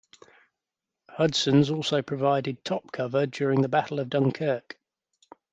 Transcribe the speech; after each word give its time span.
Hudsons 1.11 1.69
also 1.69 2.01
provided 2.01 2.65
top 2.65 2.91
cover 2.91 3.27
during 3.27 3.61
the 3.61 3.69
Battle 3.69 3.99
of 3.99 4.09
Dunkirk. 4.09 4.79